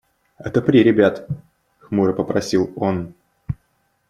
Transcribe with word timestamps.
–Отопри 0.45 0.79
ребят,– 0.81 1.27
хмуро 1.79 2.11
попросил 2.15 2.73
он. 2.75 3.13